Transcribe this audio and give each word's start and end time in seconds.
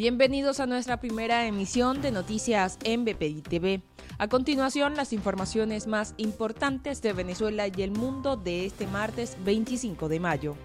Bienvenidos 0.00 0.60
a 0.60 0.66
nuestra 0.66 0.98
primera 0.98 1.46
emisión 1.46 2.00
de 2.00 2.10
noticias 2.10 2.78
en 2.84 3.04
BPI 3.04 3.42
TV. 3.42 3.82
A 4.16 4.28
continuación, 4.28 4.96
las 4.96 5.12
informaciones 5.12 5.86
más 5.86 6.14
importantes 6.16 7.02
de 7.02 7.12
Venezuela 7.12 7.66
y 7.68 7.82
el 7.82 7.90
mundo 7.90 8.38
de 8.38 8.64
este 8.64 8.86
martes 8.86 9.36
25 9.44 10.08
de 10.08 10.18
mayo. 10.18 10.56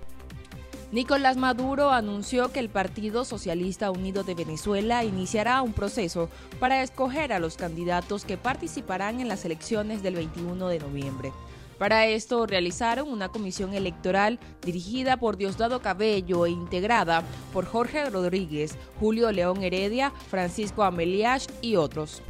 Nicolás 0.94 1.36
Maduro 1.36 1.92
anunció 1.92 2.54
que 2.54 2.62
el 2.62 2.70
Partido 2.70 3.26
Socialista 3.26 3.92
Unido 3.92 4.24
de 4.24 4.36
Venezuela 4.36 5.04
iniciará 5.04 5.62
un 5.62 5.74
proceso 5.74 6.30
para 6.62 6.82
escoger 6.82 7.34
a 7.34 7.40
los 7.40 7.58
candidatos 7.58 8.24
que 8.24 8.38
participarán 8.38 9.20
en 9.20 9.28
las 9.28 9.44
elecciones 9.44 10.02
del 10.02 10.16
21 10.16 10.70
de 10.70 10.80
noviembre. 10.80 11.34
Para 11.78 12.08
esto 12.08 12.46
realizaron 12.46 13.10
una 13.10 13.30
comisión 13.30 13.74
electoral 13.74 14.40
dirigida 14.62 15.18
por 15.18 15.36
Diosdado 15.36 15.82
Cabello 15.82 16.46
e 16.46 16.52
integrada 16.52 17.24
por 17.52 17.66
Jorge 17.66 18.10
Rodríguez, 18.10 18.78
Julio 19.00 19.32
León 19.32 19.62
Heredia, 19.62 20.12
Francisco 20.30 20.84
Ameliach 20.84 21.48
y 21.62 21.76
otros. 21.76 22.22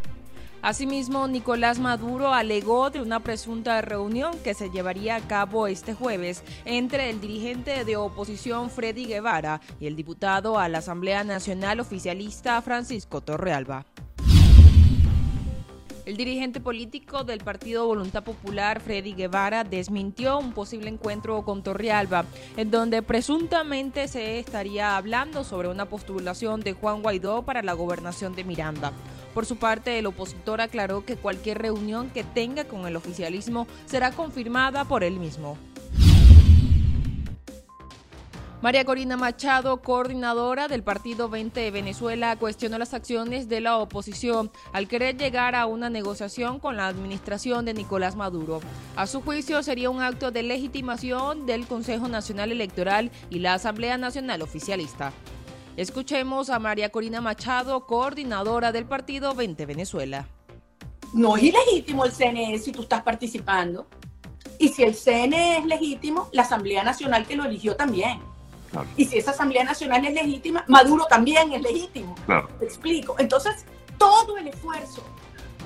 Asimismo, 0.64 1.28
Nicolás 1.28 1.78
Maduro 1.78 2.34
alegó 2.34 2.90
de 2.90 3.00
una 3.00 3.20
presunta 3.20 3.82
reunión 3.82 4.36
que 4.44 4.56
se 4.56 4.72
llevaría 4.72 5.16
a 5.16 5.22
cabo 5.22 5.68
este 5.68 5.94
jueves 5.94 6.42
entre 6.66 7.12
el 7.12 7.22
dirigente 7.22 7.86
de 7.86 7.98
oposición 7.98 8.72
Freddy 8.72 9.06
Guevara 9.06 9.62
y 9.80 9.86
el 9.86 9.96
diputado 9.96 10.58
a 10.58 10.68
la 10.68 10.80
Asamblea 10.80 11.24
Nacional 11.24 11.80
Oficialista 11.80 12.60
Francisco 12.64 13.22
Torrealba. 13.22 13.86
El 16.06 16.18
dirigente 16.18 16.60
político 16.60 17.24
del 17.24 17.40
Partido 17.40 17.88
Voluntad 17.88 18.24
Popular, 18.24 18.80
Freddy 18.80 19.14
Guevara, 19.14 19.64
desmintió 19.64 20.38
un 20.38 20.54
posible 20.54 20.88
encuentro 20.88 21.42
con 21.42 21.64
Torrealba, 21.64 22.26
en 22.58 22.70
donde 22.70 23.02
presuntamente 23.02 24.08
se 24.08 24.38
estaría 24.38 24.98
hablando 24.98 25.44
sobre 25.44 25.68
una 25.68 25.90
postulación 25.90 26.62
de 26.62 26.74
Juan 26.74 27.02
Guaidó 27.02 27.42
para 27.42 27.64
la 27.64 27.74
gobernación 27.74 28.36
de 28.36 28.44
Miranda. 28.44 28.92
Por 29.34 29.48
su 29.48 29.56
parte, 29.56 29.98
el 29.98 30.06
opositor 30.06 30.62
aclaró 30.62 31.04
que 31.04 31.16
cualquier 31.16 31.58
reunión 31.58 32.12
que 32.12 32.24
tenga 32.24 32.66
con 32.66 32.86
el 32.86 32.96
oficialismo 32.96 33.66
será 33.88 34.12
confirmada 34.12 34.86
por 34.86 35.04
él 35.04 35.20
mismo. 35.20 35.58
María 38.66 38.84
Corina 38.84 39.16
Machado, 39.16 39.80
coordinadora 39.84 40.68
del 40.68 40.82
Partido 40.82 41.30
20 41.30 41.60
de 41.60 41.70
Venezuela, 41.70 42.36
cuestionó 42.36 42.80
las 42.80 42.96
acciones 42.96 43.48
de 43.48 43.62
la 43.62 43.78
oposición 43.78 44.50
al 44.74 44.88
querer 44.88 45.18
llegar 45.18 45.54
a 45.54 45.68
una 45.68 45.92
negociación 45.92 46.58
con 46.60 46.76
la 46.76 46.88
administración 46.88 47.66
de 47.66 47.76
Nicolás 47.76 48.16
Maduro. 48.16 48.62
A 48.96 49.06
su 49.06 49.22
juicio, 49.22 49.62
sería 49.62 49.92
un 49.92 50.02
acto 50.02 50.32
de 50.32 50.42
legitimación 50.42 51.46
del 51.46 51.68
Consejo 51.68 52.08
Nacional 52.08 52.52
Electoral 52.52 53.12
y 53.30 53.38
la 53.38 53.54
Asamblea 53.54 54.00
Nacional 54.00 54.42
Oficialista. 54.42 55.14
Escuchemos 55.78 56.50
a 56.50 56.58
María 56.58 56.90
Corina 56.90 57.22
Machado, 57.22 57.86
coordinadora 57.86 58.72
del 58.72 58.88
Partido 58.88 59.36
20 59.36 59.64
Venezuela. 59.68 60.28
No 61.14 61.38
es 61.38 61.44
ilegítimo 61.44 62.04
el 62.04 62.12
CNE 62.12 62.58
si 62.58 62.72
tú 62.72 62.82
estás 62.82 63.04
participando. 63.04 63.86
Y 64.58 64.70
si 64.70 64.82
el 64.82 64.96
CNE 64.96 65.60
es 65.60 65.66
legítimo, 65.66 66.30
la 66.32 66.42
Asamblea 66.42 66.84
Nacional 66.84 67.28
que 67.28 67.36
lo 67.36 67.46
eligió 67.46 67.76
también. 67.76 68.34
Y 68.98 69.06
si 69.06 69.18
esa 69.18 69.32
Asamblea 69.32 69.64
Nacional 69.64 70.06
es 70.06 70.14
legítima, 70.14 70.64
Maduro 70.68 71.06
también 71.06 71.54
es 71.54 71.62
legítimo. 71.62 72.16
Claro. 72.26 72.50
Te 72.60 72.66
explico. 72.66 73.16
Entonces, 73.20 73.66
todo 73.98 74.38
el 74.38 74.48
esfuerzo, 74.48 75.04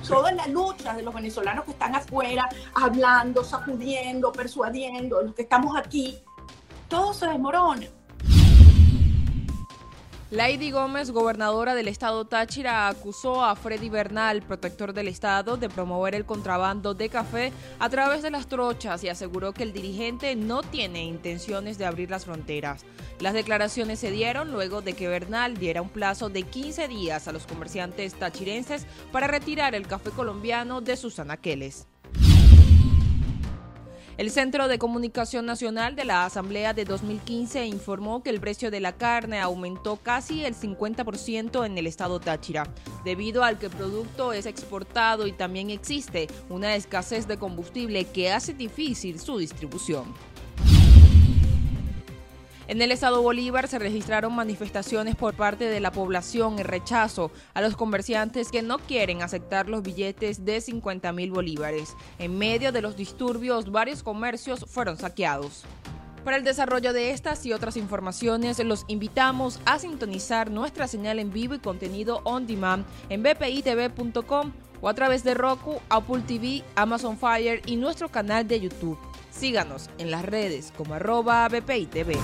toda 0.07 0.31
la 0.31 0.47
lucha 0.47 0.93
de 0.93 1.03
los 1.03 1.13
venezolanos 1.13 1.65
que 1.65 1.71
están 1.71 1.95
afuera, 1.95 2.47
hablando, 2.73 3.43
sacudiendo, 3.43 4.31
persuadiendo, 4.31 5.21
los 5.21 5.35
que 5.35 5.43
estamos 5.43 5.77
aquí, 5.77 6.19
todo 6.87 7.13
se 7.13 7.27
desmorona. 7.27 7.87
Lady 10.31 10.69
Gómez, 10.69 11.09
gobernadora 11.09 11.73
del 11.73 11.87
estado 11.87 12.23
Táchira, 12.23 12.87
acusó 12.87 13.43
a 13.43 13.55
Freddy 13.55 13.89
Bernal, 13.89 14.43
protector 14.43 14.93
del 14.93 15.07
estado, 15.07 15.57
de 15.57 15.69
promover 15.69 16.13
el 16.13 16.23
contrabando 16.23 16.93
de 16.93 17.09
café 17.09 17.51
a 17.79 17.89
través 17.89 18.21
de 18.21 18.29
las 18.29 18.45
trochas 18.45 19.03
y 19.03 19.09
aseguró 19.09 19.53
que 19.53 19.63
el 19.63 19.73
dirigente 19.73 20.35
no 20.35 20.61
tiene 20.61 21.03
intenciones 21.03 21.79
de 21.79 21.87
abrir 21.87 22.11
las 22.11 22.25
fronteras. 22.25 22.85
Las 23.19 23.33
declaraciones 23.33 23.97
se 23.97 24.11
dieron 24.11 24.51
luego 24.51 24.83
de 24.83 24.93
que 24.93 25.07
Bernal 25.07 25.57
diera 25.57 25.81
un 25.81 25.89
plazo 25.89 26.29
de 26.29 26.43
15 26.43 26.87
días 26.87 27.27
a 27.27 27.31
los 27.31 27.47
comerciantes 27.47 28.13
tachirenses 28.13 28.85
para 29.11 29.25
retirar 29.25 29.73
el 29.73 29.87
café 29.87 30.11
colombiano 30.11 30.79
de 30.79 30.95
sus 30.95 31.17
anaqueles. 31.17 31.87
El 34.19 34.31
Centro 34.31 34.67
de 34.67 34.77
Comunicación 34.77 35.45
Nacional 35.45 35.95
de 35.95 36.03
la 36.03 36.25
Asamblea 36.25 36.73
de 36.73 36.83
2015 36.83 37.65
informó 37.65 38.21
que 38.21 38.29
el 38.29 38.41
precio 38.41 38.69
de 38.69 38.81
la 38.81 38.91
carne 38.91 39.39
aumentó 39.39 39.95
casi 39.95 40.43
el 40.43 40.55
50% 40.55 41.65
en 41.65 41.77
el 41.77 41.87
estado 41.87 42.19
Táchira, 42.19 42.67
debido 43.05 43.45
al 43.45 43.57
que 43.57 43.67
el 43.67 43.71
producto 43.71 44.33
es 44.33 44.45
exportado 44.45 45.25
y 45.25 45.31
también 45.31 45.69
existe 45.69 46.27
una 46.49 46.75
escasez 46.75 47.29
de 47.29 47.37
combustible 47.37 48.03
que 48.03 48.33
hace 48.33 48.53
difícil 48.53 49.21
su 49.21 49.37
distribución. 49.37 50.13
En 52.69 52.83
el 52.83 52.91
estado 52.91 53.23
Bolívar 53.23 53.67
se 53.67 53.79
registraron 53.79 54.35
manifestaciones 54.35 55.15
por 55.15 55.33
parte 55.33 55.65
de 55.65 55.79
la 55.79 55.91
población 55.91 56.59
en 56.59 56.65
rechazo 56.65 57.31
a 57.55 57.61
los 57.61 57.75
comerciantes 57.75 58.51
que 58.51 58.61
no 58.61 58.77
quieren 58.77 59.23
aceptar 59.23 59.67
los 59.67 59.81
billetes 59.81 60.45
de 60.45 60.61
50 60.61 61.11
mil 61.11 61.31
bolívares. 61.31 61.95
En 62.19 62.37
medio 62.37 62.71
de 62.71 62.83
los 62.83 62.95
disturbios, 62.95 63.71
varios 63.71 64.03
comercios 64.03 64.65
fueron 64.67 64.97
saqueados. 64.97 65.63
Para 66.23 66.37
el 66.37 66.43
desarrollo 66.43 66.93
de 66.93 67.09
estas 67.09 67.43
y 67.47 67.53
otras 67.53 67.75
informaciones, 67.75 68.63
los 68.63 68.85
invitamos 68.87 69.59
a 69.65 69.79
sintonizar 69.79 70.51
nuestra 70.51 70.87
señal 70.87 71.17
en 71.17 71.33
vivo 71.33 71.55
y 71.55 71.59
contenido 71.59 72.21
on 72.23 72.45
demand 72.45 72.85
en 73.09 73.23
bpitv.com 73.23 74.51
o 74.79 74.89
a 74.89 74.93
través 74.93 75.23
de 75.23 75.33
Roku, 75.33 75.81
Apple 75.89 76.21
TV, 76.27 76.63
Amazon 76.75 77.17
Fire 77.17 77.63
y 77.65 77.77
nuestro 77.77 78.09
canal 78.09 78.47
de 78.47 78.59
YouTube. 78.59 78.99
Síganos 79.31 79.89
en 79.97 80.11
las 80.11 80.23
redes 80.23 80.71
como 80.77 80.93
arroba 80.93 81.47
bpitv. 81.49 82.15